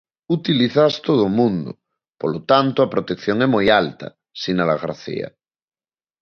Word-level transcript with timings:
Utilízaas 0.37 0.95
todo 1.07 1.21
o 1.29 1.33
mundo, 1.39 1.71
polo 2.19 2.39
tanto 2.51 2.77
a 2.81 2.91
protección 2.93 3.37
é 3.45 3.47
moi 3.55 3.65
alta, 3.83 4.07
sinala 4.41 4.75
García. 4.83 5.27